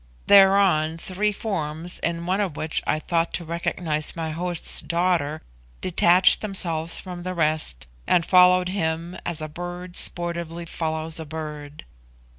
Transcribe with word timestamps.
Thereon, 0.25 0.97
three 0.97 1.31
forms, 1.31 1.99
in 1.99 2.25
one 2.25 2.41
of 2.41 2.55
which 2.57 2.81
I 2.87 2.97
thought 2.97 3.35
to 3.35 3.45
recognise 3.45 4.15
my 4.15 4.31
host's 4.31 4.81
daughter, 4.81 5.43
detached 5.79 6.41
themselves 6.41 6.99
from 6.99 7.21
the 7.21 7.35
rest, 7.35 7.85
and 8.07 8.25
followed 8.25 8.69
him 8.69 9.15
as 9.27 9.43
a 9.43 9.47
bird 9.47 9.95
sportively 9.97 10.65
follows 10.65 11.19
a 11.19 11.25
bird. 11.27 11.85